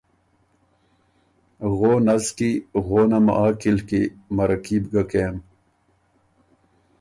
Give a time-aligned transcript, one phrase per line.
[1.77, 2.51] غون از کی
[2.85, 4.01] غونم ا عقِل کی،
[4.35, 5.35] مَرَکي بو ګه کېم۔